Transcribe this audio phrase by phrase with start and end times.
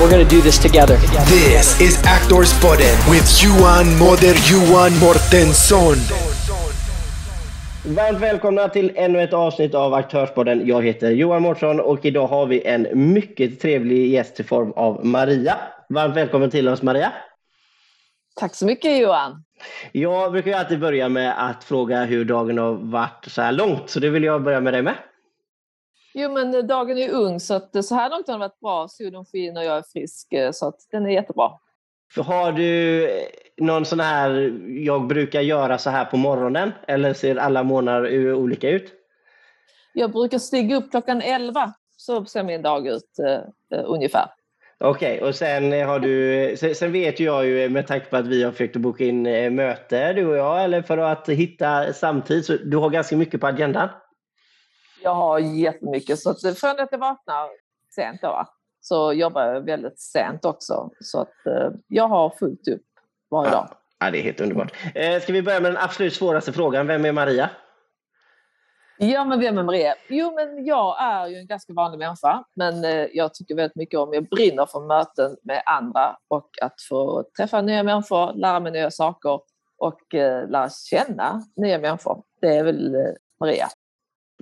[0.00, 0.96] We're going to do this together.
[1.26, 5.96] This is Actors Podden with Johan Moder Johan Mortensson.
[7.84, 10.66] Varmt välkomna till ännu ett avsnitt av Aktörspodden.
[10.66, 15.06] Jag heter Johan Mårtsson och idag har vi en mycket trevlig gäst i form av
[15.06, 15.56] Maria.
[15.88, 17.12] Varmt välkommen till oss Maria.
[18.40, 19.44] Tack så mycket Johan.
[19.92, 23.90] Jag brukar ju alltid börja med att fråga hur dagen har varit så här långt,
[23.90, 24.94] så det vill jag börja med dig med.
[26.14, 28.88] Jo men dagen är ung så att så här långt har den varit bra.
[28.88, 31.50] Solen skiner och jag är frisk så att den är jättebra.
[32.16, 33.08] Har du
[33.56, 38.70] någon sån här, jag brukar göra så här på morgonen eller ser alla månader olika
[38.70, 38.92] ut?
[39.92, 43.16] Jag brukar stiga upp klockan 11, så ser min dag ut
[43.74, 44.26] uh, ungefär.
[44.78, 48.42] Okej, okay, och sen har du, sen vet jag ju med tanke på att vi
[48.42, 52.56] har försökt boka in eh, möte du och jag, eller för att hitta samtid, så
[52.64, 53.88] du har ganska mycket på agendan?
[55.02, 57.48] Jag har jättemycket, så att från att jag vaknar
[57.94, 58.46] sent då,
[58.80, 60.90] så jobbar jag väldigt sent också.
[61.00, 62.82] Så att eh, jag har fullt upp
[63.30, 63.68] varje dag.
[63.98, 64.72] Ja, det är helt underbart.
[64.94, 66.86] Eh, ska vi börja med den absolut svåraste frågan.
[66.86, 67.50] Vem är Maria?
[69.02, 69.94] Ja, men vem är Maria?
[70.08, 74.00] Jo, men jag är ju en ganska vanlig människa, men eh, jag tycker väldigt mycket
[74.00, 78.72] om, jag brinner för möten med andra och att få träffa nya människor, lära mig
[78.72, 79.40] nya saker
[79.78, 82.22] och eh, lära känna nya människor.
[82.40, 83.00] Det är väl eh,
[83.40, 83.68] Maria.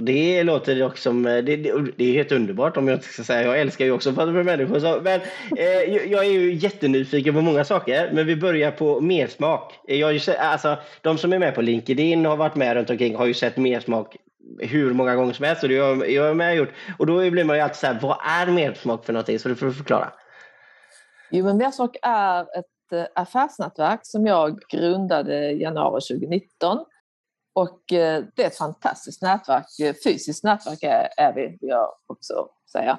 [0.01, 3.23] Det låter också som, eh, det, det, det, är helt underbart om jag inte ska
[3.23, 4.81] säga, jag älskar ju också att prata med människor.
[4.81, 5.21] Så, men
[5.57, 9.81] eh, jag är ju jättenyfiken på många saker, men vi börjar på mersmak.
[9.87, 13.27] Jag alltså, de som är med på LinkedIn och har varit med runt omkring har
[13.27, 14.17] ju sett mersmak
[14.59, 16.73] hur många gånger som helst och det har jag med gjort.
[16.99, 19.39] Och då blir man ju alltid så här, vad är mersmak för någonting?
[19.39, 20.13] Så du får förklara.
[21.31, 26.79] Jo, men mersmak är ett eh, affärsnätverk som jag grundade i januari 2019
[27.59, 29.81] och eh, det är ett fantastiskt nätverk.
[29.81, 32.99] Eh, fysiskt nätverk är, är vi, vill jag också säga.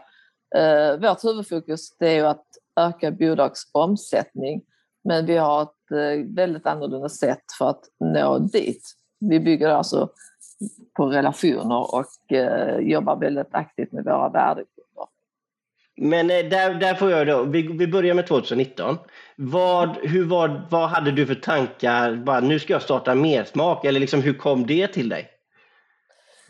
[0.55, 4.61] Eh, vårt huvudfokus är ju att öka bolags omsättning.
[5.03, 8.83] Men vi har ett väldigt annorlunda sätt för att nå dit.
[9.19, 10.09] Vi bygger alltså
[10.97, 12.05] på relationer och
[12.79, 14.78] jobbar väldigt aktivt med våra värdegrunder.
[16.01, 18.97] Men eh, där, där får jag då, vi, vi börjar med 2019.
[19.35, 22.15] Vad, hur var, vad hade du för tankar?
[22.15, 25.29] Bara, nu ska jag starta mer smak eller liksom, hur kom det till dig?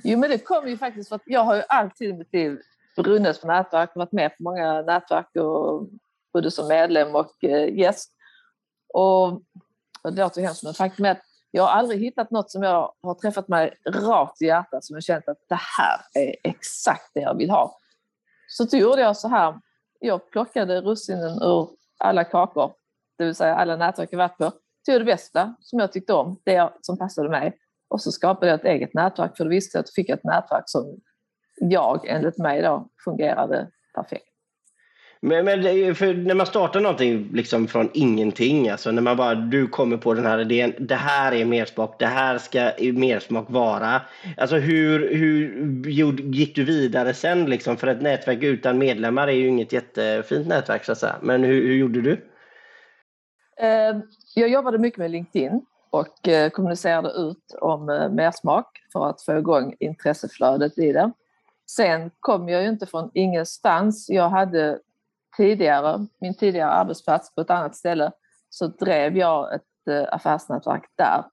[0.03, 2.57] Jo, men det kom ju faktiskt för att jag har ju alltid i mitt liv
[2.95, 5.87] brunnit för nätverk, varit med på många nätverk, och,
[6.33, 8.11] både som medlem och eh, gäst.
[8.93, 9.23] Och,
[10.01, 11.21] och det låter hemskt, men faktum är att
[11.51, 15.03] jag har aldrig hittat något som jag har träffat mig rakt i hjärtat som jag
[15.03, 17.79] känt att det här är exakt det jag vill ha.
[18.49, 19.59] Så då gjorde jag så här.
[19.99, 22.73] Jag plockade russinen ur alla kakor,
[23.17, 24.51] det vill säga alla nätverk jag varit på.
[24.85, 27.57] Tog det bästa som jag tyckte om, det som passade mig.
[27.89, 30.23] Och så skapade jag ett eget nätverk för då visste jag att jag fick ett
[30.23, 30.99] nätverk som
[31.55, 34.28] jag, enligt mig då, fungerade perfekt.
[35.21, 39.97] Men, men när man startar någonting liksom från ingenting, alltså när man bara, du kommer
[39.97, 44.01] på den här idén, det här är mersmak, det här ska mersmak vara.
[44.37, 47.77] Alltså hur, hur gick du vidare sen liksom?
[47.77, 51.15] För ett nätverk utan medlemmar är ju inget jättefint nätverk så att säga.
[51.21, 52.11] Men hur, hur gjorde du?
[53.61, 53.97] Eh,
[54.35, 59.37] jag jobbade mycket med LinkedIn och eh, kommunicerade ut om eh, mersmak för att få
[59.37, 61.11] igång intresseflödet i det.
[61.71, 64.09] Sen kom jag ju inte från ingenstans.
[64.09, 64.79] Jag hade
[65.37, 68.11] tidigare, min tidigare arbetsplats på ett annat ställe,
[68.49, 71.23] så drev jag ett eh, affärsnätverk där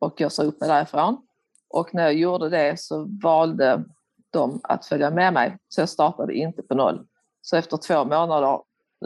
[0.00, 1.26] och jag sa upp mig därifrån.
[1.70, 3.84] Och när jag gjorde det så valde
[4.30, 7.06] de att följa med mig, så jag startade inte på noll.
[7.40, 8.60] Så efter två månader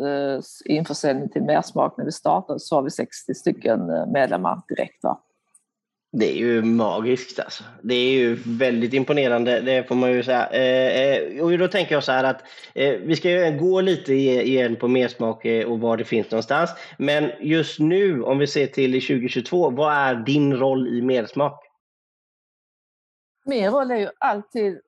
[0.04, 5.05] eh, införsäljning till Mersmak när vi startade så har vi 60 stycken eh, medlemmar direkt.
[5.05, 5.20] Va?
[6.12, 7.64] Det är ju magiskt alltså.
[7.82, 10.46] Det är ju väldigt imponerande, det får man ju säga.
[10.46, 12.43] Eh, eh och då tänker jag så här att
[12.75, 16.70] eh, vi ska gå lite igen på mersmak eh, och var det finns någonstans.
[16.99, 21.64] Men just nu, om vi ser till 2022, vad är din roll i mersmak?
[23.44, 24.81] Min roll är ju alltid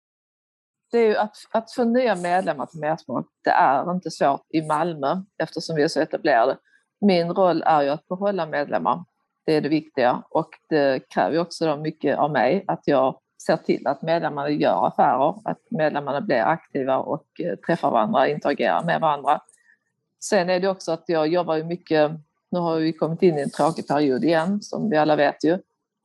[0.91, 4.63] det är ju att, att få nya medlemmar till Mersmak, det är inte svårt i
[4.63, 6.59] Malmö eftersom vi är så etablerade.
[7.01, 9.05] Min roll är ju att behålla medlemmar
[9.47, 13.57] det är det viktiga och det kräver också då mycket av mig att jag ser
[13.57, 19.01] till att medlemmarna gör affärer, att medlemmarna blir aktiva och eh, träffar varandra, interagerar med
[19.01, 19.41] varandra.
[20.21, 22.11] Sen är det också att jag jobbar ju mycket
[22.51, 25.53] Nu har vi kommit in i en tråkig period igen, som vi alla vet ju.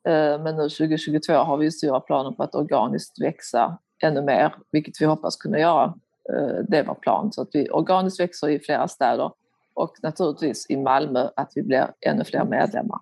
[0.07, 5.01] Eh, men nu 2022 har vi stora planer på att organiskt växa ännu mer, vilket
[5.01, 5.93] vi hoppas kunna göra.
[6.33, 9.31] Eh, det var planen, så att vi organiskt växer i flera städer
[9.73, 12.99] och naturligtvis i Malmö att vi blir ännu fler medlemmar.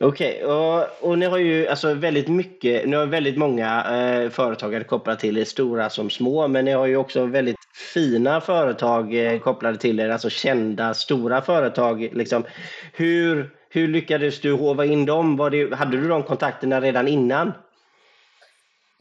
[0.00, 4.30] Okej, okay, och, och ni har ju alltså väldigt mycket, ni har väldigt många eh,
[4.30, 7.56] företagare kopplade till er, stora som små, men ni har ju också väldigt
[7.94, 12.08] fina företag eh, kopplade till er, alltså kända stora företag.
[12.12, 12.44] Liksom.
[12.92, 15.36] Hur, hur lyckades du hova in dem?
[15.36, 17.52] Var det, hade du de kontakterna redan innan?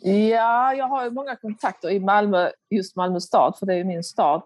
[0.03, 3.83] Ja, jag har ju många kontakter i Malmö, just Malmö stad, för det är ju
[3.83, 4.41] min stad.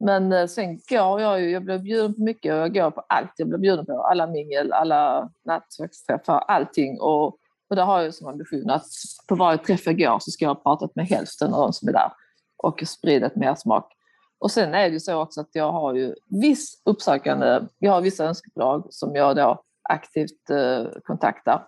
[0.00, 3.04] Men eh, sen går jag ju, jag blir bjuden på mycket och jag går på
[3.08, 3.32] allt.
[3.36, 7.00] Jag blir bjuden på alla mingel, alla nätverksträffar, allting.
[7.00, 7.26] Och,
[7.70, 8.86] och där har jag som ambition att
[9.28, 11.88] på varje träff jag går så ska jag ha pratat med hälften av de som
[11.88, 12.12] är där
[12.56, 13.92] och spridit ett mersmak.
[14.38, 18.00] Och sen är det ju så också att jag har ju viss uppsökande, jag har
[18.00, 21.66] vissa önskebolag som jag då aktivt eh, kontaktar.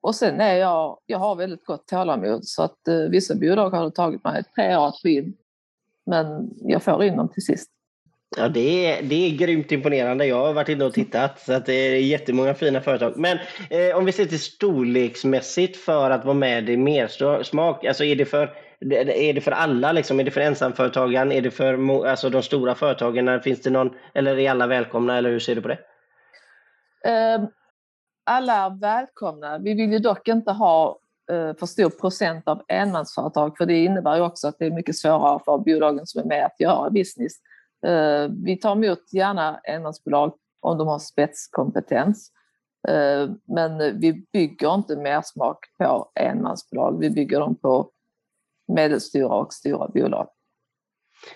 [0.00, 3.84] Och sen är jag, jag har väldigt gott tålamod så att eh, vissa bolag har
[3.84, 5.36] det tagit mig tre år att få in
[6.06, 7.70] men jag får in dem till sist.
[8.36, 10.26] Ja, det är, det är grymt imponerande.
[10.26, 13.16] Jag har varit inne och tittat så att det är jättemånga fina företag.
[13.16, 13.38] Men
[13.70, 18.24] eh, om vi ser till storleksmässigt för att vara med i Mersmak, alltså är det
[18.24, 19.92] för är det för alla?
[19.92, 20.20] Liksom?
[20.20, 21.32] Är det för ensamföretagaren?
[21.32, 23.40] Är det för alltså, de stora företagen?
[23.40, 25.16] Finns det någon, eller är alla välkomna?
[25.16, 25.78] Eller hur ser du på det?
[27.08, 27.48] Uh,
[28.24, 29.58] alla är välkomna.
[29.58, 33.84] Vi vill ju dock inte ha Eh, Eh, för stor procent av enmansföretag för det
[33.84, 36.90] innebär ju också att det är mycket svårare för bolagen som är med att göra
[36.90, 37.32] business.
[37.86, 42.30] Eh, vi tar emot gärna enmansbolag om de har spetskompetens.
[42.88, 47.90] Eh, men vi bygger inte mer smak på enmansbolag, vi bygger dem på
[48.68, 50.28] medelstora och stora bolag.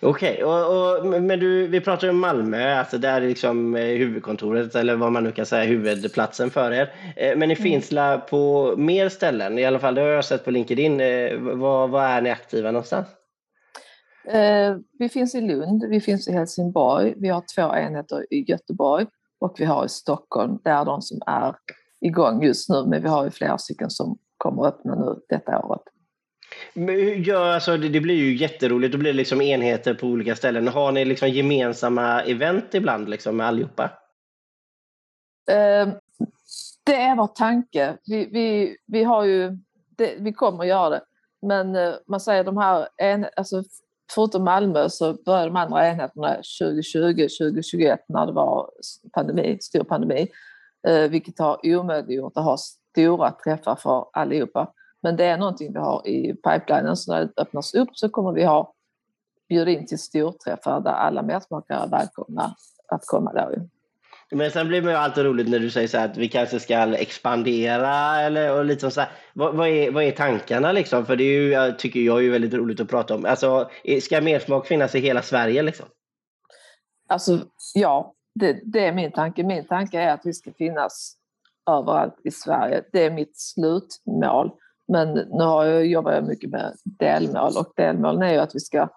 [0.02, 4.96] Okej, okay, men du, vi pratar om Malmö, alltså där är liksom eh, huvudkontoret eller
[4.96, 6.92] vad man nu kan säga huvudplatsen för er.
[7.16, 7.56] Eh, men ni mm.
[7.56, 7.90] finns
[8.30, 11.00] på mer ställen, i alla fall det har jag sett på LinkedIn.
[11.00, 13.06] Eh, var, var är ni aktiva någonstans?
[14.98, 19.06] Vi finns i Lund, vi finns i Helsingborg, vi har två enheter i Göteborg
[19.40, 21.54] och vi har i Stockholm, det är de som är
[22.00, 25.58] igång just nu, men vi har ju flera stycken som kommer att öppna nu detta
[25.58, 25.82] året.
[27.24, 28.92] Ja, alltså det, det, blir ju jätteroligt.
[28.92, 30.68] Då blir det liksom enheter på olika ställen.
[30.68, 33.84] Har ni liksom gemensamma event ibland liksom med allihopa?
[35.50, 35.88] Eh,
[36.84, 37.96] det är vår tanke.
[38.06, 39.58] Vi, vi, vi, har ju,
[39.96, 41.00] det, vi kommer att göra det.
[41.42, 43.62] Men eh, man säger de här, en, alltså,
[44.14, 48.70] förutom Malmö så började de andra enheterna 2020, 2021 när det var
[49.12, 50.28] pandemi, stor pandemi.
[50.88, 54.72] Eh, vilket har omöjliggjort att ha stora träffar för allihopa.
[55.02, 58.32] Men det är någonting vi har i pipelinen, så när det öppnas upp så kommer
[58.32, 58.74] vi ha
[59.48, 62.54] bjuda in till storträffar där alla mersmakare är välkomna
[62.88, 63.68] att komma då.
[64.32, 66.96] Men sen blir det ju alltid roligt när du säger så att vi kanske ska
[66.96, 69.10] expandera eller och lite så här.
[69.32, 71.06] Vad, vad, är, vad är tankarna liksom?
[71.06, 73.24] För det är ju, jag tycker jag är väldigt roligt att prata om.
[73.24, 73.70] Alltså,
[74.02, 75.86] ska mersmak finnas i hela Sverige liksom?
[77.08, 77.38] Alltså,
[77.74, 79.42] ja, det, det är min tanke.
[79.42, 81.16] Min tanke är att vi ska finnas
[81.70, 82.82] överallt i Sverige.
[82.92, 84.50] Det är mitt slutmål.
[84.90, 88.60] Men nu har jag, jobbar jag mycket med delmål och delmålen är ju att vi
[88.60, 88.88] ska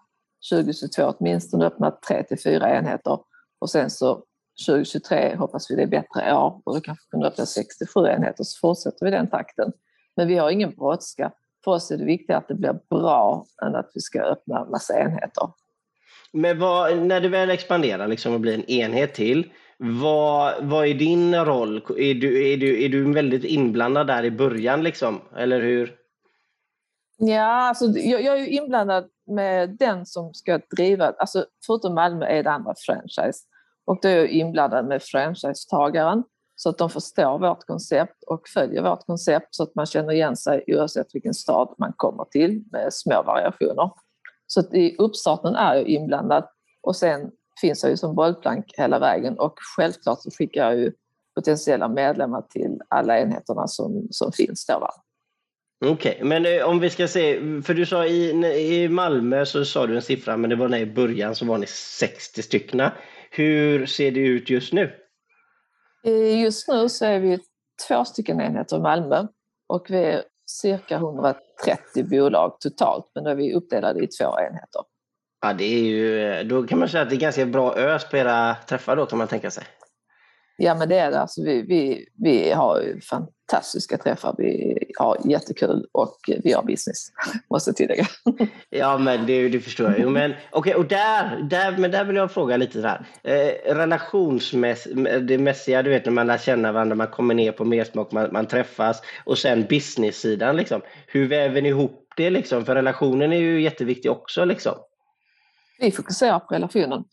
[0.52, 3.20] 2022 åtminstone öppna 3 till 4 enheter
[3.60, 4.24] och sen så
[4.68, 8.60] 2023 hoppas vi det är bättre år och då kanske kunna öppna 67 enheter så
[8.60, 9.72] fortsätter vi den takten.
[10.16, 11.32] Men vi har ingen brådska.
[11.64, 15.00] För oss är det viktigt att det blir bra än att vi ska öppna massa
[15.00, 15.50] enheter.
[16.34, 20.94] Men vad, när du väl expanderar liksom och blir en enhet till, vad, vad är
[20.94, 21.78] din roll?
[21.98, 25.22] Är du, är, du, är du väldigt inblandad där i början, liksom?
[25.36, 25.96] eller hur?
[27.18, 32.44] Ja, alltså, jag, jag är inblandad med den som ska driva, alltså, förutom Malmö är
[32.44, 33.40] det andra franchise.
[33.86, 36.24] Och då är jag inblandad med franchisetagaren
[36.56, 40.36] så att de förstår vårt koncept och följer vårt koncept så att man känner igen
[40.38, 43.92] sig oavsett vilken stad man kommer till med små variationer.
[44.48, 46.48] Så att i uppstarten är jag inblandad
[46.82, 47.32] och sen
[47.62, 50.92] finns jag ju som bollplank hela vägen och självklart så skickar jag ju
[51.36, 54.90] potentiella medlemmar till alla enheterna som, som finns då.
[55.86, 59.66] Okej, okay, men eh, om vi ska se, för du sa i, i Malmö så
[59.66, 62.90] sa du en siffra, men det var när i början så var ni 60 stycken.
[63.32, 64.92] Hur ser det ut just nu?
[66.06, 67.40] Eh, just nu så är vi
[67.88, 69.28] två stycken enheter i Malmö
[69.68, 71.40] och vi är cirka 130
[72.10, 74.82] bolag totalt, men då är vi uppdelade i två enheter.
[75.44, 78.18] Ja, det är ju, då kan man säga att det är ganska bra ös på
[78.18, 79.64] era träffar då kan man tänka sig.
[80.58, 81.20] Ja men det är det.
[81.20, 84.36] Alltså, vi, vi, vi har ju fantastiska träffar.
[84.38, 87.12] Vi har jättekul och vi har business,
[87.50, 88.08] måste jag tillägga.
[88.70, 90.10] Ja men det, det förstår jag ju.
[90.10, 93.06] Men, okay, och där, där, men där vill jag fråga lite här.
[93.24, 94.96] Eh, relationsmässigt,
[95.28, 98.30] det mässiga, du vet när man lär känna varandra, man kommer ner på mersmak, man,
[98.32, 100.82] man träffas och sen business-sidan liksom.
[101.08, 102.66] Hur väver ni ihop det liksom?
[102.66, 104.76] För relationen är ju jätteviktig också liksom.
[105.84, 107.04] Vi fokuserar på relationen.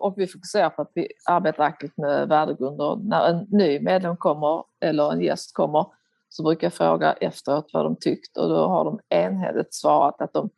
[0.00, 2.96] Och vi fokuserar på att vi arbetar aktivt med värdegrunder.
[2.96, 5.86] När en ny medlem kommer eller en gäst kommer
[6.28, 10.32] så brukar jag fråga efteråt vad de tyckt och då har de enhälligt svarat att
[10.32, 10.50] de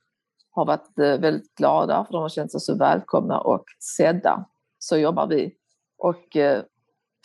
[0.51, 3.65] har varit eh, väldigt glada för de har känt sig så välkomna och
[3.97, 4.45] sedda.
[4.79, 5.55] Så jobbar vi.
[5.99, 6.63] Och eh,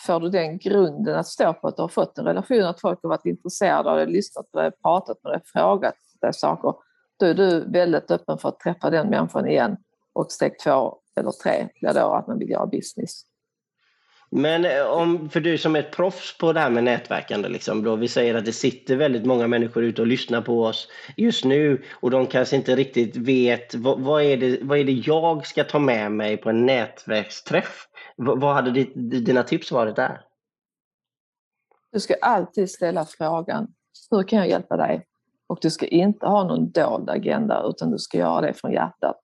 [0.01, 2.99] får du den grunden att stå på, att du har fått en relation, att folk
[3.03, 6.73] har varit intresserade av dig, lyssnat på dig, pratat med dig, frågat dig saker,
[7.19, 9.77] då är du väldigt öppen för att träffa den människan igen.
[10.13, 13.23] Och steg två eller tre blir då att man vill göra business.
[14.31, 17.83] Men eh, om, för du som är ett proffs på det här med nätverkande, liksom,
[17.83, 21.45] då vi säger att det sitter väldigt många människor ute och lyssnar på oss just
[21.45, 25.47] nu och de kanske inte riktigt vet vad, vad, är, det, vad är det jag
[25.47, 27.87] ska ta med mig på en nätverksträff?
[28.17, 30.21] vad, vad hade dina tips varit där?
[31.91, 33.67] Du ska alltid ställa frågan,
[34.11, 35.06] hur kan jag hjälpa dig?
[35.47, 39.21] Och du ska inte ha någon dold agenda utan du ska göra det från hjärtat.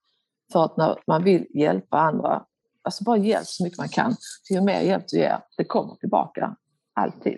[0.52, 2.44] För att när man vill hjälpa andra,
[2.82, 4.16] alltså bara hjälp så mycket man kan.
[4.50, 6.56] Ju mer hjälp du ger, det kommer tillbaka.
[6.94, 7.38] Alltid.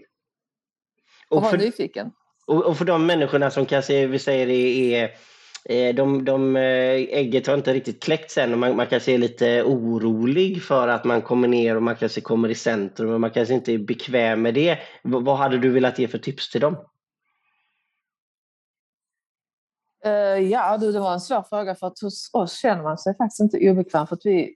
[1.29, 2.11] Och, och var nyfiken.
[2.47, 5.11] Och, och, för de människorna som kanske, vi säger är,
[5.63, 6.63] är de, de, eh,
[6.93, 11.03] ägget har inte riktigt kläckts än och man, man kanske är lite orolig för att
[11.03, 14.41] man kommer ner och man kanske kommer i centrum och man kanske inte är bekväm
[14.41, 14.75] med det.
[14.75, 16.73] V vad hade du velat ge för tips till dem?
[16.73, 16.81] Uh,
[20.05, 23.17] Eh, ja, du, det var en svår fråga för att hos oss känner man sig
[23.17, 24.55] faktiskt inte obekväm för att vi,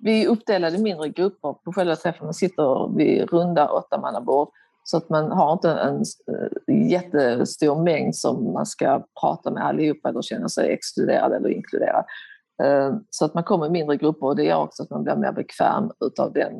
[0.00, 2.24] vi är uppdelade i mindre grupper på själva träffen.
[2.24, 4.48] Man sitter vid runda åttamannabord
[4.84, 6.04] så att man har inte en,
[6.66, 12.04] en jättestor mängd som man ska prata med allihopa eller känna sig exkluderad eller inkluderad.
[12.62, 15.16] Eh, så att man kommer i mindre grupper och det gör också att man blir
[15.16, 16.52] mer bekväm utav den,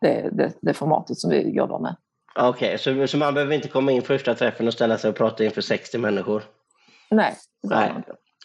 [0.00, 1.96] det, det, det formatet som vi jobbar med.
[2.38, 5.16] Okej, okay, så, så man behöver inte komma in första träffen och ställa sig och
[5.16, 6.42] prata inför 60 människor?
[7.10, 7.92] Nej, Nej.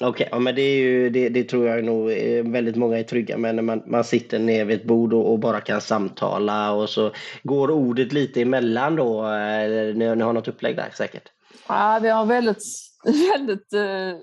[0.01, 2.09] Okej, okay, ja, men det, är ju, det, det, tror jag nog
[2.51, 5.39] väldigt många är trygga med när man, man sitter ner vid ett bord och, och,
[5.39, 7.11] bara kan samtala och så
[7.43, 9.25] går ordet lite emellan då.
[9.25, 11.31] Eh, ni, ni har något upplägg där säkert?
[11.67, 12.63] Ja, vi har väldigt,
[13.33, 14.19] väldigt uh,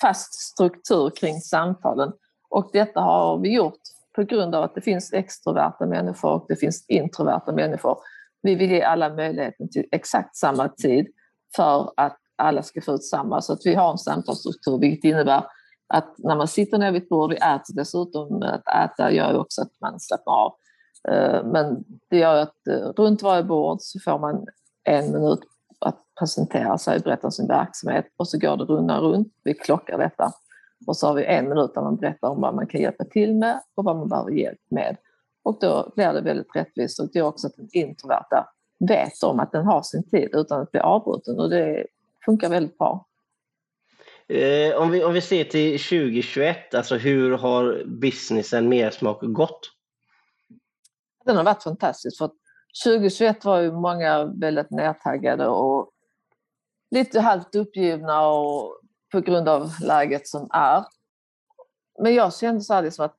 [0.00, 2.12] fast struktur kring samtalen
[2.50, 3.80] och detta har vi gjort
[4.16, 7.98] på grund av att det finns extroverta människor och det finns introverta människor.
[8.42, 11.06] Vi vill ge alla möjligheten till exakt samma tid
[11.56, 13.40] för att alla ska få ut samma.
[13.42, 15.44] Så att vi har en samtalsstruktur vilket innebär
[15.88, 19.38] att när man sitter ner vid ett bord, vi äter dessutom, att äta gör ju
[19.38, 20.54] också att man slappnar av.
[21.08, 24.46] Eh, men det gör att eh, runt varje bord så får man
[24.84, 25.40] en minut
[25.78, 29.32] att presentera sig, berätta om sin verksamhet och så går det rundan runt.
[29.44, 30.32] Vi klockar detta.
[30.86, 33.34] Och så har vi en minut där man berättar om vad man kan hjälpa till
[33.34, 34.96] med och vad man behöver hjälp med.
[35.42, 39.40] Och då blir det väldigt rättvist och det gör också att den introverta vet om
[39.40, 41.86] att den har sin tid utan att bli avbruten och det
[42.28, 43.06] funkar väldigt bra.
[44.28, 49.60] Eh, om, vi, om vi ser till 2021, alltså hur har businessen Mersmak gått?
[51.24, 52.18] Den har varit fantastisk.
[52.18, 52.30] För
[52.84, 55.90] 2021 var ju många väldigt nedtaggade och
[56.90, 58.80] lite halvt uppgivna och
[59.12, 60.84] på grund av läget som är.
[62.02, 63.16] Men jag kände så här liksom att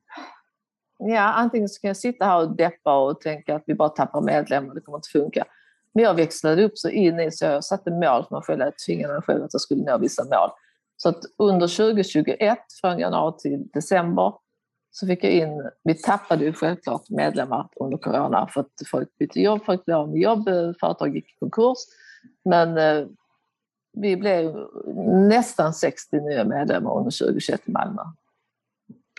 [0.98, 4.20] ja, antingen så kan jag sitta här och deppa och tänka att vi bara tappar
[4.20, 5.46] medlemmar, det kommer inte funka.
[5.94, 8.78] Men jag växlade upp så in i så jag satte mål för mig själv, jag
[8.86, 10.50] tvingade mig själv att jag skulle nå vissa mål.
[10.96, 14.32] Så att under 2021, från januari till december,
[14.90, 19.40] så fick jag in, vi tappade ju självklart medlemmar under corona för att folk bytte
[19.40, 21.78] jobb, folk blev av med jobb, eh, företag gick i konkurs.
[22.44, 23.06] Men eh,
[23.92, 24.56] vi blev
[25.28, 28.02] nästan 60 nya medlemmar under 2021 i Malmö.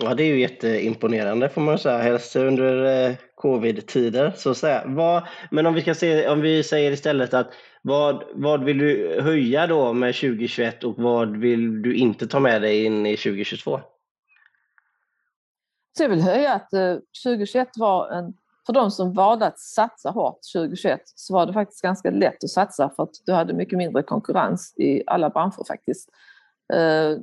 [0.03, 4.33] Ja, det är ju jätteimponerande får man säga, helst under eh, covid-tider.
[4.37, 4.83] Så säga.
[4.85, 9.21] Vad, men om vi, ska se, om vi säger istället att vad, vad vill du
[9.21, 13.79] höja då med 2021 och vad vill du inte ta med dig in i 2022?
[15.97, 18.33] Så jag vill höja att eh, 2021 var en,
[18.65, 22.49] för de som valde att satsa hårt 2021 så var det faktiskt ganska lätt att
[22.49, 26.09] satsa för att du hade mycket mindre konkurrens i alla branscher faktiskt.
[26.73, 27.17] Eh,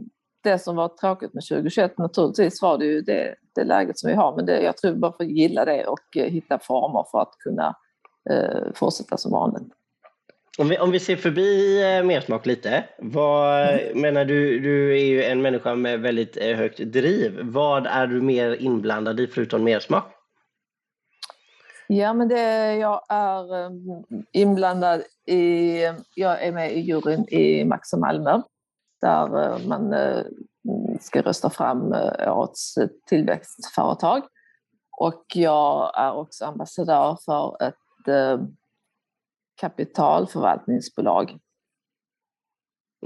[0.45, 4.11] Eh, det som var tråkigt med 2021 naturligtvis var det ju det, det läget som
[4.11, 7.05] vi har men det, jag tror vi bara får gilla det och eh, hitta former
[7.11, 7.77] för att kunna
[8.31, 9.73] eh, fortsätta som vanligt.
[10.59, 14.01] Om vi, om vi ser förbi eh, mersmak lite, vad mm.
[14.01, 17.41] menar du, du är ju en människa med väldigt eh, högt driv.
[17.43, 20.05] Vad är du mer inblandad i förutom mersmak?
[21.87, 25.79] Ja, men det, jag är um, inblandad i,
[26.15, 28.43] jag är med i juryn i Max och Malmö
[29.01, 30.25] där eh, man eh,
[30.69, 32.75] mm, ska rösta fram eh, årets
[33.07, 34.23] tillväxtföretag.
[34.97, 37.75] Och jag är också ambassadör för ett
[39.61, 41.39] kapitalförvaltningsbolag.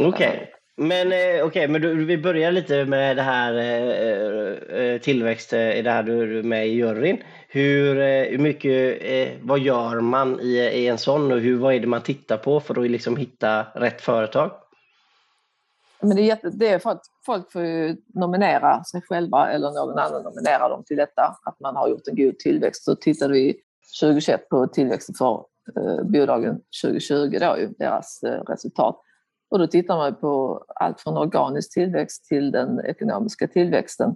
[0.01, 0.09] Okej.
[0.09, 0.47] Okay.
[0.77, 1.07] Men
[1.47, 3.55] okay, men du, vi börjar lite med det här
[4.93, 7.23] eh, tillväxt, eh, det här du är med i juryn.
[7.49, 9.03] Hur, eh, hur mycket,
[9.43, 12.61] vad gör man i, i, en sån och hur, vad är det man tittar på
[12.61, 14.51] för att liksom hitta rätt företag?
[16.03, 19.71] Men det är, jätte, det är för att folk får ju nominera sig själva eller
[19.71, 22.85] någon annan nominerar dem till detta, att man har gjort en god tillväxt.
[22.85, 23.57] Så tittade vi
[24.01, 25.45] 2021 på tillväxten för
[25.77, 29.01] eh, bolagen 2020, då, deras eh, resultat.
[29.51, 34.15] Och då tittar man på allt från organisk tillväxt till den ekonomiska tillväxten.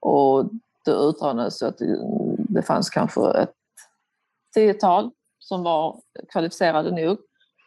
[0.00, 0.50] Och
[0.84, 1.78] det utranades att
[2.38, 3.54] det fanns kanske ett
[4.54, 6.00] tiotal som var
[6.32, 7.18] kvalificerade nog.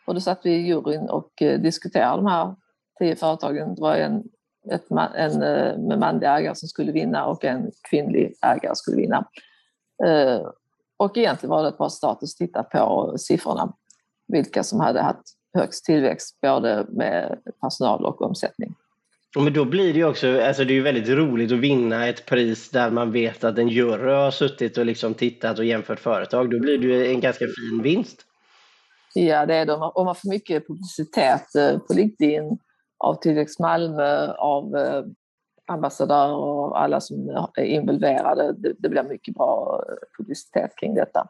[0.07, 2.55] Och då satt vi i juryn och eh, diskuterade de här
[2.99, 3.75] tio företagen.
[3.75, 4.23] Det var en,
[4.71, 9.27] ett, en eh, med manlig ägare som skulle vinna och en kvinnlig ägare skulle vinna.
[10.05, 10.47] Eh,
[10.97, 13.73] och egentligen var det bra status att titta på siffrorna.
[14.27, 18.75] Vilka som hade haft högst tillväxt både med personal och omsättning.
[19.35, 22.25] Men då blir det ju också, alltså det är ju väldigt roligt att vinna ett
[22.25, 26.51] pris där man vet att en jury har suttit och liksom tittat och jämfört företag.
[26.51, 28.25] Då blir det ju en ganska fin vinst.
[29.13, 29.73] Ja, det är det.
[29.73, 32.57] Om man får mycket publicitet eh, på LinkedIn
[32.99, 35.03] av Tillväxt Malmö, av eh,
[35.69, 38.53] ambassadörer och alla som är involverade.
[38.53, 41.27] Det, blir mycket bra eh, publicitet kring detta.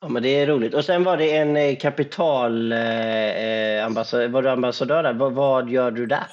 [0.00, 0.74] Ja, men det är roligt.
[0.74, 4.24] Och sen var det en eh, kapitalambassadör.
[4.24, 5.12] Eh, var du ambassadör där?
[5.12, 6.26] Vad, vad, gör du där?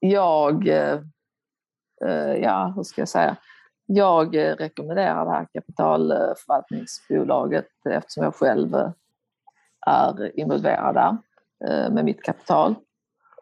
[0.00, 1.00] Jag, eh,
[2.42, 3.36] ja, hur ska jag säga?
[3.86, 8.74] Jag rekommenderar det här kapitalförvaltningsbolaget eftersom jag själv
[9.86, 11.16] är involverad där
[11.66, 12.74] Eh, med mitt kapital.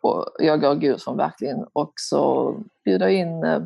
[0.03, 2.53] Och jag går Gud som verkligen också
[2.85, 3.63] bjuder in eh,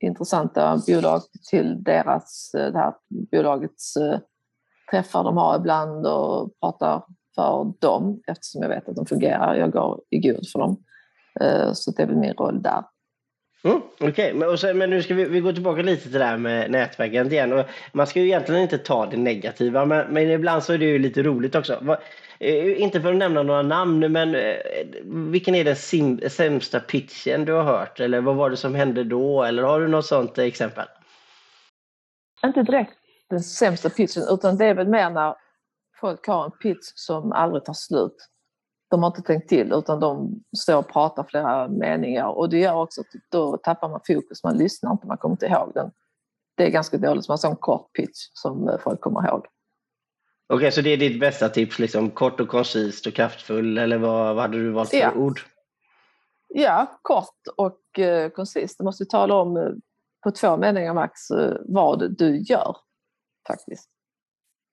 [0.00, 3.94] intressanta bolag till deras, eh, det här bolagets
[4.90, 7.02] träffar de har ibland och pratar
[7.34, 9.54] för dem eftersom jag vet att de fungerar.
[9.54, 10.76] Jag går i Gud för dem.
[11.74, 12.84] Så det är väl min roll där.
[13.64, 14.32] Mm, Okej, okay.
[14.34, 17.52] men, men nu ska vi, vi gå tillbaka lite till det här med nätverket igen.
[17.52, 20.84] Och man ska ju egentligen inte ta det negativa, men, men ibland så är det
[20.84, 21.98] ju lite roligt också.
[22.40, 24.56] Eh, inte för att nämna några namn, men eh,
[25.04, 28.00] vilken är den sim, sämsta pitchen du har hört?
[28.00, 29.42] Eller vad var det som hände då?
[29.42, 30.86] Eller har du något sånt exempel?
[32.44, 32.94] Inte direkt
[33.30, 35.34] den sämsta pitchen, utan det är väl mer när
[36.00, 38.16] folk har en pitch som aldrig tar slut.
[38.90, 42.74] De har inte tänkt till utan de står och pratar flera meningar och det gör
[42.74, 45.90] också att då tappar man fokus, man lyssnar inte, man kommer inte ihåg den.
[46.56, 49.46] Det är ganska dåligt, man har en kort pitch som eh, folk kommer ihåg.
[50.50, 53.98] Okej, okay, så det är ditt bästa tips, liksom kort och koncist och kraftfull, eller
[53.98, 55.12] vad, vad hade du valt för ja.
[55.12, 55.40] ord?
[56.48, 58.78] Ja, kort och eh, koncist.
[58.78, 59.62] Du måste tala om eh,
[60.24, 62.76] på två meningar max eh, vad du gör
[63.48, 63.88] faktiskt.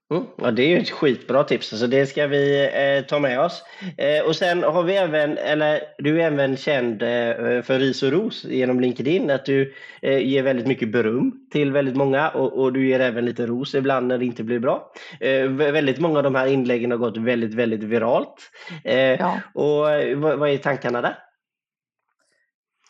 [0.10, 3.20] Mm, ja, det är ju ett skitbra tips, så alltså det ska vi eh, ta
[3.20, 3.63] med oss.
[3.98, 8.12] Eh, och sen har vi även, eller du är även känd eh, för ris och
[8.12, 12.74] ros genom LinkedIn, att du eh, ger väldigt mycket beröm till väldigt många och, och,
[12.74, 14.91] du ger även lite ros ibland när det inte blir bra.
[15.20, 18.52] Eh, väldigt många av de här inläggen har gått väldigt, väldigt viralt.
[18.84, 19.41] Eh, ja.
[19.54, 19.86] Och
[20.22, 21.17] vad, vad är tankarna där?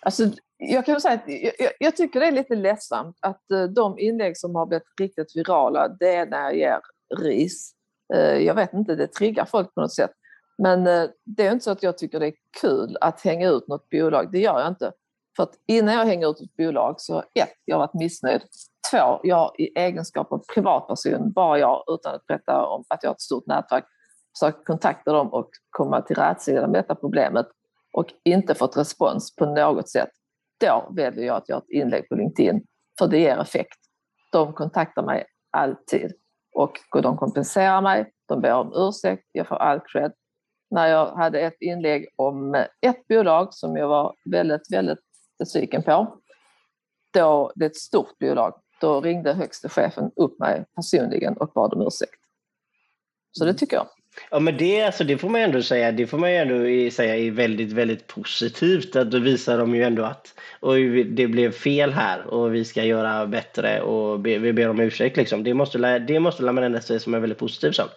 [0.02, 0.24] Alltså,
[0.58, 1.24] jag kan säga att
[1.60, 3.44] jag, jag, tycker det är lite ledsamt att
[3.76, 6.80] de inlägg som har blivit riktigt virala, det är när jag ger
[7.15, 7.72] ris.
[8.13, 10.12] Eh, jag vet inte, det triggar folk på något sätt.
[10.58, 13.67] Men eh, det är inte så att jag tycker det är kul att hänga ut
[13.67, 14.91] något bolag, det gör jag inte.
[15.36, 18.41] För att innan jag hänger ut ett bolag så ett, jag har varit missnöjd.
[18.91, 23.15] Två, jag i egenskap av privatperson, bara jag utan att berätta om att jag har
[23.15, 23.86] ett stort nätverk,
[24.39, 27.48] försökt kontakta dem och komma till rätsida med detta problemet
[27.93, 30.10] och inte fått respons på något sätt.
[30.60, 32.65] Då väljer jag att göra ett inlägg på LinkedIn,
[33.00, 33.80] för det ger effekt.
[34.32, 36.13] De kontaktar mig alltid
[36.58, 40.12] och de kompenserar mig, de ber om ursäkt, jag får all cred.
[40.70, 45.00] När jag hade ett inlägg om ett bolag som jag var väldigt, väldigt
[45.39, 46.17] besviken på,
[47.13, 51.74] då, det är ett stort bolag, då ringde högste chefen upp mig personligen och bad
[51.74, 52.22] om ursäkt.
[53.32, 53.88] Så det tycker jag.
[54.32, 57.32] Ja men det, alltså, det får man ändå säga, det får man ändå säga är
[57.32, 58.96] väldigt, väldigt positivt.
[58.96, 62.84] Att då visar de ju ändå att oj, det blev fel här och vi ska
[62.84, 65.18] göra bättre och be, vi ber om ursäkt.
[65.18, 65.44] Liksom.
[65.44, 67.90] Det måste, det måste man ändå säga som är väldigt positiv sak.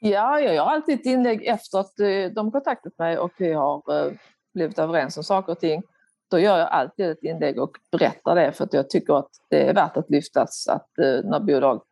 [0.00, 4.06] Ja, jag har alltid ett inlägg efter att eh, de kontaktat mig och vi har
[4.06, 4.12] eh,
[4.54, 5.82] blivit överens om saker och ting.
[6.30, 9.68] då gör jag alltid ett inlägg och berättar det för att jag tycker att det
[9.68, 11.82] är värt att lyftas att eh, när bolag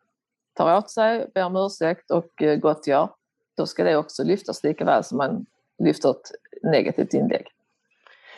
[0.56, 3.08] tar åt sig, ber om ursäkt och eh, gottgör,
[3.56, 5.46] då ska det också lyftas lika väl som man
[5.82, 6.30] lyfter ett
[6.62, 7.46] negativt inlägg.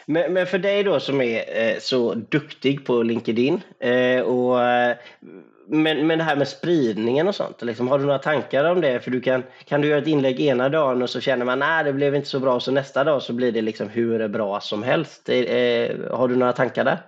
[0.07, 4.59] Men, men för dig då som är eh, så duktig på LinkedIn eh, och
[5.68, 9.00] men, men det här med spridningen och sånt, liksom, har du några tankar om det?
[9.00, 11.85] För du kan, kan du göra ett inlägg ena dagen och så känner man att
[11.85, 14.83] det blev inte så bra, så nästa dag så blir det liksom hur bra som
[14.83, 15.28] helst.
[15.28, 15.35] Eh,
[16.11, 16.98] har du några tankar där?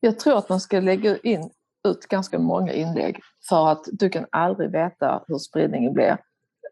[0.00, 1.50] Jag tror att man ska lägga in
[1.86, 6.18] ut ganska många inlägg för att du kan aldrig veta hur spridningen blir.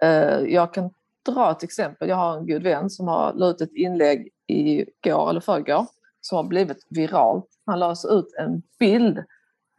[0.02, 0.90] Eh, jag kan
[1.26, 2.08] dra ett exempel.
[2.08, 5.86] Jag har en god vän som har lagt ut ett inlägg i går eller förrgår
[6.20, 7.46] som har blivit viralt.
[7.66, 9.24] Han la alltså ut en bild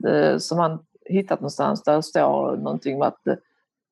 [0.07, 3.21] eh, som han hittat någonstans där det står någonting om att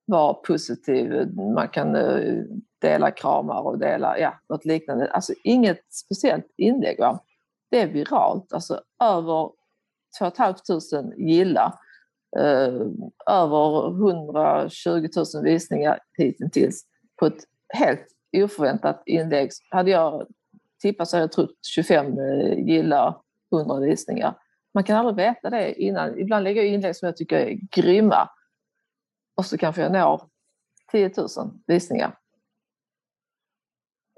[0.06, 2.44] vara positiv, man kan eh,
[2.80, 5.12] dela kramar och dela, ja, något liknande.
[5.12, 7.00] Alltså inget speciellt inlägg.
[7.00, 7.20] Va?
[7.72, 9.50] Det är viralt, alltså över
[10.20, 11.74] 2 500 gillar,
[12.38, 12.74] eh,
[13.28, 16.86] över 120 000 visningar hittills
[17.20, 19.50] på ett helt oförväntat inlägg.
[19.70, 20.28] Hade jag
[20.82, 23.18] tippat så hade jag trott 25 eh, gillar,
[23.52, 24.38] 100 visningar.
[24.74, 26.20] Man kan aldrig veta det innan.
[26.20, 28.30] Ibland lägger jag inlägg som jag tycker är grymma
[29.36, 30.22] och så kanske jag når
[30.92, 31.28] 10 000
[31.68, 32.18] visningar.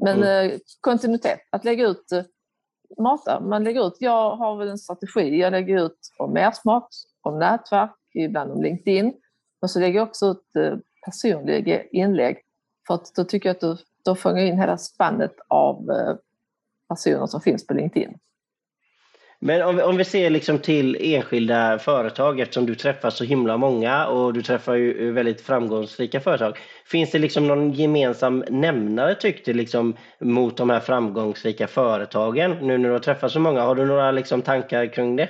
[0.04, 0.52] Men mm.
[0.52, 2.24] eh, kontinuitet, att lägga ut eh,
[2.98, 3.40] mata.
[3.40, 6.88] Man lägger ut, jag har väl en strategi, jag lägger ut om mersmak,
[7.22, 9.14] om nätverk, ibland om LinkedIn.
[9.62, 12.38] Men så lägger jag också ut eh, personliga inlägg
[12.88, 16.16] för att då tycker jag att du då fångar in hela spannet av eh,
[16.90, 18.18] personer som finns på LinkedIn.
[19.40, 23.58] Men om vi, om vi ser liksom till enskilda företag, eftersom du träffar så himla
[23.58, 26.58] många och du träffar ju eh, väldigt framgångsrika företag.
[26.86, 32.52] Finns det liksom någon gemensam nämnare tyckte liksom mot de här framgångsrika företagen?
[32.52, 35.30] Nu när du har träffat så många, har du några liksom tankar kring det?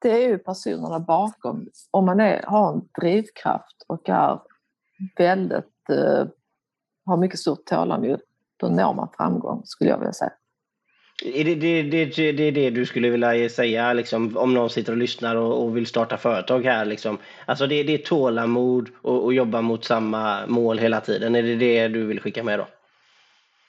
[0.00, 1.66] Det är ju personerna bakom.
[1.90, 4.40] Om man är, har en drivkraft och är
[5.16, 6.26] väldigt, eh,
[7.04, 8.20] har mycket stort tålamod,
[8.56, 10.32] då når man framgång skulle jag vilja säga.
[11.24, 14.98] Är det det, det, det, det du skulle vilja säga liksom, om någon sitter och
[14.98, 16.84] lyssnar och, och vill starta företag här?
[16.84, 17.18] Liksom?
[17.46, 21.34] Alltså det, det är tålamod och, och jobba mot samma mål hela tiden.
[21.34, 22.66] Är det det du vill skicka med då?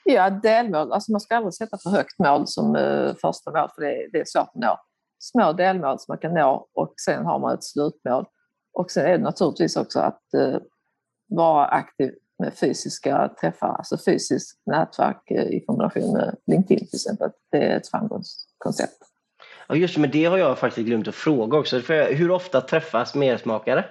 [0.04, 0.92] Ja, delmål.
[0.92, 4.20] Alltså man ska aldrig sätta för högt mål som uh, första mål för det, det
[4.20, 4.76] är svårt att nå.
[5.18, 8.24] Små delmål som man kan nå och sen har man ett slutmål.
[8.72, 10.56] Och sen är det naturligtvis också att uh,
[11.28, 17.30] vara aktiv med fysiska träffar, alltså fysiskt nätverk eh, i kombination med LinkedIn till exempel.
[17.50, 18.98] Det är ett framgångskoncept.
[19.68, 21.80] Ja just men det har jag faktiskt glömt att fråga också.
[21.80, 23.84] För hur ofta träffas mersmakare?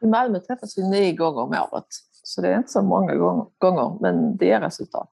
[0.00, 1.86] I Malmö träffas vi nio gånger om året.
[2.22, 3.14] Så det är inte så många
[3.58, 5.10] gånger, men det är resultat.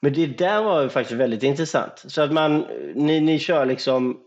[0.00, 1.92] Men det där var ju faktiskt väldigt intressant.
[2.06, 4.20] Så att man, ni, ni kör liksom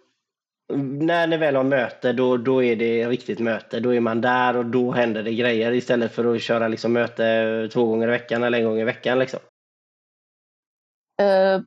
[0.78, 3.80] när ni väl har möte, då, då är det riktigt möte.
[3.80, 7.70] Då är man där och då händer det grejer istället för att köra liksom möte
[7.74, 9.20] två gånger i veckan eller en gång i veckan.
[9.20, 9.40] Liksom.
[11.22, 11.62] Eh,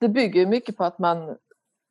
[0.00, 1.36] det bygger mycket på att man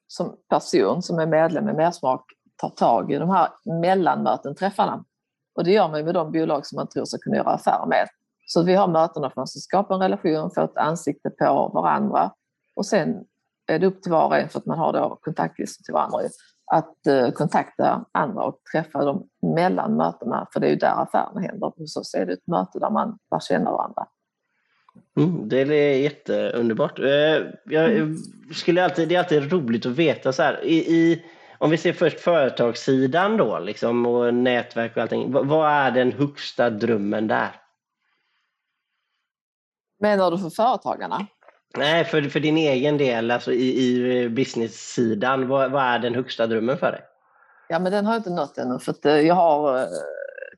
[0.07, 3.49] som person som är medlem i Mersmak tar tag i de här
[3.81, 5.05] mellanmöten, träffarna.
[5.55, 8.07] Och det gör man med de bolag som man tror sig kunna göra affärer med.
[8.45, 12.31] Så vi har mötena för att skapa en relation, få ett ansikte på varandra
[12.75, 13.25] och sen
[13.69, 16.19] är det upp till var och en för att man har då kontaktlistor till varandra
[16.71, 21.41] att eh, kontakta andra och träffa dem mellan mötena för det är ju där affärerna
[21.41, 21.73] händer.
[21.77, 24.07] Hos oss är det ett möte där man lär känna varandra.
[25.17, 26.99] Mm, det är jätteunderbart.
[26.99, 27.05] Eh,
[27.65, 28.17] jag mm.
[28.55, 31.25] skulle alltid, det är alltid roligt att veta så här, i, i,
[31.57, 35.31] om vi ser först företagssidan då liksom, och nätverk och allting.
[35.31, 37.55] Vad är den högsta drömmen där?
[39.99, 41.27] Menar du för företagarna?
[41.77, 46.47] Nej, för, för din egen del, alltså i, i business-sidan, vad, vad är den högsta
[46.47, 47.01] drömmen för dig?
[47.67, 49.87] Ja, men den har jag inte nått ännu för eh, jag har eh,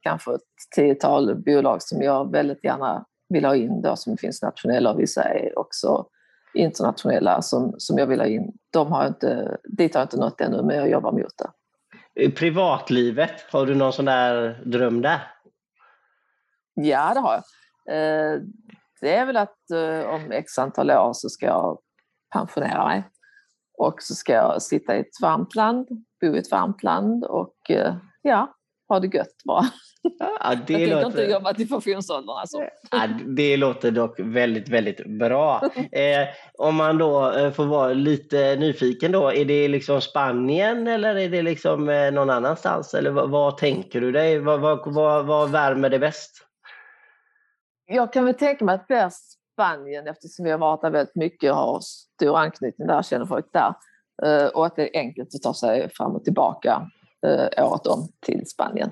[0.01, 0.41] kanske ett
[0.75, 5.23] tiotal bolag som jag väldigt gärna vill ha in då, som finns nationella och vissa
[5.23, 6.05] är också
[6.53, 8.51] internationella som, som jag vill ha in.
[8.73, 11.49] De har inte, dit har jag inte nått ännu, men jag jobbar mot det.
[12.23, 15.19] I privatlivet, har du någon sån där dröm där?
[16.73, 17.43] Ja, det har jag.
[19.01, 21.79] Det är väl att eh, om x antal år så ska jag
[22.33, 23.03] pensionera mig.
[23.77, 25.87] Och så ska jag sitta i ett varmt land,
[26.21, 28.55] bo i ett varmt land och eh, ja,
[28.89, 29.65] ha det gött bara.
[30.19, 32.57] Ja, det jag tänker inte jobba till pensionsåldern alltså.
[32.91, 35.61] Ja, det låter dock väldigt, väldigt bra.
[35.91, 41.15] Eh, om man då eh, får vara lite nyfiken då, är det liksom Spanien eller
[41.15, 42.93] är det liksom eh, någon annanstans?
[42.93, 44.39] Eller vad, vad tänker du dig?
[44.39, 46.50] Vad, vad, vad, vad värmer det bäst?
[47.91, 51.51] Jag kan väl tänka mig att bäst Spanien eftersom vi har varit där väldigt mycket
[51.51, 53.73] och har stor anknytning där, känner folk där.
[54.25, 56.89] Eh, och att det är enkelt att ta sig fram och tillbaka
[57.25, 58.91] eh, året om till Spanien.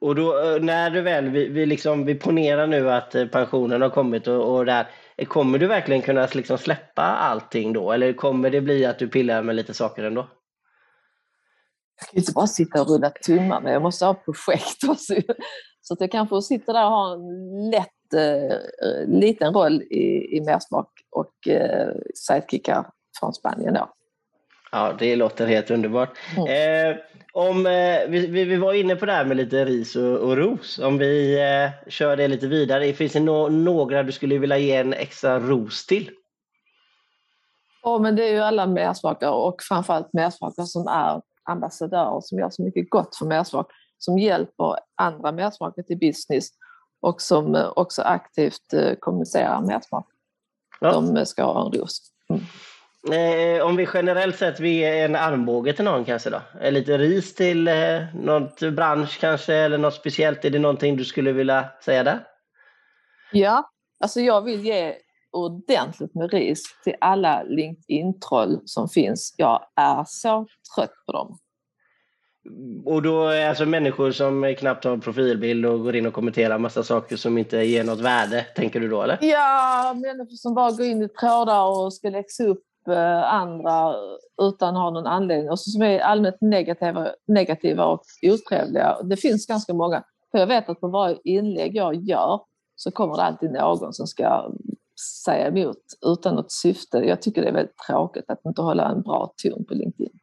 [0.00, 3.90] Och då eh, när du väl, vi, vi, liksom, vi ponerar nu att pensionen har
[3.90, 4.90] kommit och, och där,
[5.28, 7.92] kommer du verkligen kunna liksom släppa allting då?
[7.92, 10.28] Eller kommer det bli att du pillar med lite saker ändå?
[12.00, 15.14] Jag kan inte bara sitta och rulla tummarna, jag måste ha projekt också.
[15.88, 18.56] Så att jag kanske sitter där och har en lätt eh,
[19.06, 22.86] liten roll i, i Mersmak och eh, sidekickar
[23.20, 23.88] från Spanien då.
[24.72, 26.10] Ja, det låter helt underbart.
[26.36, 26.90] Mm.
[26.90, 26.96] Eh,
[27.32, 30.78] om, eh, vi, vi, var inne på det här med lite ris och, och ros.
[30.78, 32.92] Om vi eh, kör det lite vidare.
[32.92, 36.10] Finns det no några du skulle vilja ge en extra ros till?
[37.82, 42.50] Ja, men det är ju alla mersmakare och framförallt mersmakare som är ambassadörer som gör
[42.50, 46.48] så mycket gott för mersmak, som hjälper andra mersmakare till business
[47.00, 50.06] och som eh, också aktivt eh, kommunicerar mersmak.
[50.80, 50.92] Ja.
[50.92, 52.00] De ska ha en ros.
[52.30, 52.42] Mm.
[53.12, 56.40] Eh, om vi generellt sett vill ge en armbåge till någon kanske då?
[56.70, 57.70] Lite ris till
[58.14, 60.44] något bransch kanske eller något speciellt?
[60.44, 62.24] Är det någonting du skulle vilja säga där?
[63.32, 64.94] Ja, alltså jag vill ge
[65.32, 69.34] ordentligt med ris till alla LinkedIn-troll som finns.
[69.36, 71.38] Jag är så trött på dem.
[72.84, 76.82] Och då är alltså människor som knappt har profilbild och går in och kommenterar massa
[76.82, 79.18] saker som inte ger något värde, tänker du då eller?
[79.20, 83.94] Ja, människor som bara går in i trådar och ska läxa upp eh, andra
[84.42, 88.96] utan att ha någon anledning och som är allmänt negativa, negativa och otrevliga.
[89.02, 90.02] Det finns ganska många.
[90.30, 92.40] För jag vet att på varje inlägg jag gör
[92.74, 94.52] så kommer det alltid någon som ska
[95.24, 96.98] säga emot utan något syfte.
[96.98, 100.18] Jag tycker det är väldigt tråkigt att inte hålla en bra ton på LinkedIn.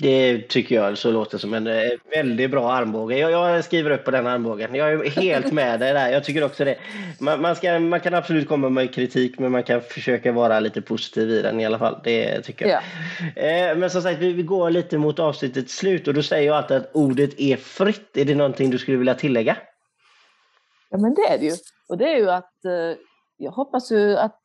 [0.00, 3.18] Det tycker jag så låter som en eh, väldigt bra armbåge.
[3.18, 4.74] Jag, jag skriver upp på den armbågen.
[4.74, 6.08] Jag är helt med dig där.
[6.08, 6.78] Jag tycker också det.
[7.18, 10.82] Man, man, ska, man kan absolut komma med kritik men man kan försöka vara lite
[10.82, 12.00] positiv i den i alla fall.
[12.04, 12.82] Det tycker jag.
[13.34, 13.42] Ja.
[13.42, 16.56] Eh, men som sagt, vi, vi går lite mot avsnittets slut och då säger jag
[16.56, 18.16] alltid att ordet är fritt.
[18.16, 19.56] Är det någonting du skulle vilja tillägga?
[20.90, 21.52] Ja men det är det ju.
[21.88, 22.98] Och det är ju att eh,
[23.36, 24.40] jag hoppas ju att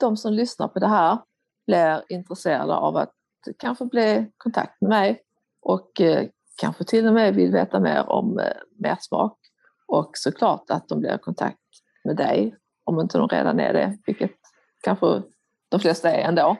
[0.00, 1.18] de som lyssnar på det här
[1.66, 3.12] blir intresserade av att
[3.58, 5.22] kanske bli kontakt med mig
[5.62, 6.28] och eh,
[6.60, 9.38] kanske till och med vill veta mer om eh, mer mersmak.
[9.86, 11.58] Och såklart att de blir i kontakt
[12.04, 14.36] med dig om inte de redan är det, vilket
[14.82, 15.22] kanske
[15.68, 16.56] de flesta är ändå.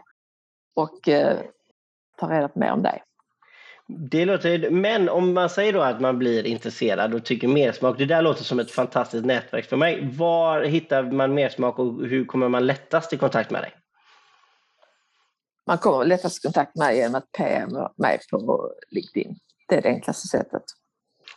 [0.75, 1.39] Och eh,
[2.17, 3.03] ta reda på mer om dig.
[3.87, 8.05] Det låter, men om man säger då att man blir intresserad och tycker mersmak, det
[8.05, 10.09] där låter som ett fantastiskt nätverk för mig.
[10.13, 13.73] Var hittar man mersmak och hur kommer man lättast i kontakt med dig?
[15.69, 19.37] Man kommer lättast i kontakt med genom att PM mig på LinkedIn.
[19.69, 20.63] Det är det enklaste sättet.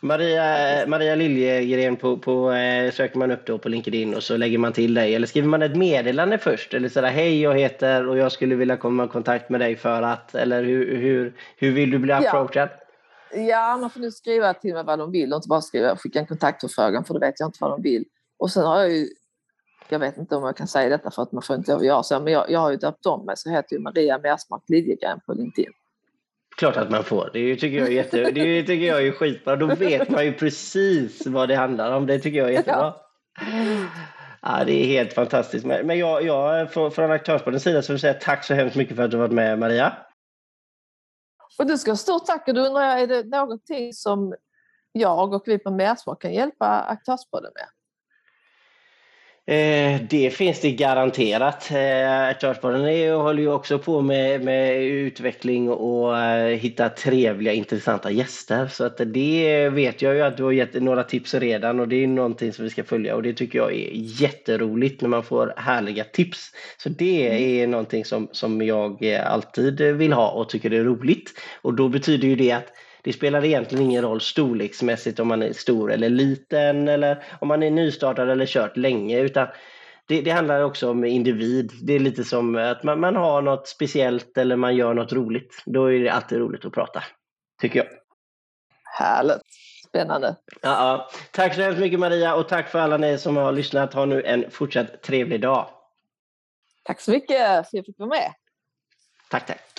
[0.00, 4.58] Maria, Maria Liljegren på, på, eh, söker man upp då på LinkedIn och så lägger
[4.58, 5.14] man till dig.
[5.14, 6.74] Eller skriver man ett meddelande först?
[6.74, 10.02] Eller sådär, hej jag heter och jag skulle vilja komma i kontakt med dig för
[10.02, 12.68] att, eller hur, hur, hur vill du bli approachad?
[13.32, 13.40] Ja.
[13.40, 16.18] ja, man får nu skriva till mig vad de vill och inte bara skriva, skicka
[16.18, 18.04] en kontaktförfrågan för då vet jag inte vad de vill.
[18.38, 19.08] Och sen har jag ju
[19.92, 22.20] jag vet inte om jag kan säga detta för att man får inte göra så,
[22.20, 25.34] men jag, jag har ju döpt om mig så heter ju Maria Mersmark Liljegren på
[25.34, 25.72] LinkedIn.
[26.56, 27.30] Klart att man får.
[27.32, 29.56] Det tycker jag är, jätte, det tycker jag är skitbra.
[29.56, 32.06] Då vet man ju precis vad det handlar om.
[32.06, 32.94] Det tycker jag är jättebra.
[34.42, 34.64] Ja.
[34.64, 35.66] det är helt fantastiskt.
[35.66, 39.02] Men jag, jag från Aktörspoddens sida så vill jag säga tack så hemskt mycket för
[39.02, 39.92] att du varit med Maria.
[41.58, 42.48] Och du ska ha stort tack.
[42.48, 44.34] Och då undrar jag, är det någonting som
[44.92, 47.66] jag och vi på Mersmak kan hjälpa Aktörspodden med?
[49.46, 51.70] Eh, det finns det garanterat.
[51.70, 58.66] Eh, Chartspodden håller ju också på med, med utveckling och eh, hitta trevliga intressanta gäster.
[58.66, 61.96] Så att det vet jag ju att du har gett några tips redan och det
[61.96, 65.54] är någonting som vi ska följa och det tycker jag är jätteroligt när man får
[65.56, 66.50] härliga tips.
[66.76, 67.42] Så det mm.
[67.42, 71.30] är någonting som, som jag alltid vill ha och tycker är roligt.
[71.62, 75.52] Och då betyder ju det att det spelar egentligen ingen roll storleksmässigt om man är
[75.52, 79.48] stor eller liten eller om man är nystartad eller kört länge utan
[80.06, 81.72] det, det handlar också om individ.
[81.82, 85.62] Det är lite som att man, man har något speciellt eller man gör något roligt.
[85.66, 87.02] Då är det alltid roligt att prata,
[87.60, 87.88] tycker jag.
[88.84, 89.42] Härligt!
[89.88, 90.36] Spännande!
[90.46, 91.10] Ja, ja.
[91.32, 93.94] Tack så hemskt mycket Maria och tack för alla ni som har lyssnat.
[93.94, 95.68] Ha nu en fortsatt trevlig dag.
[96.82, 98.32] Tack så mycket för att jag fick vara med.
[99.30, 99.71] Tack, tack.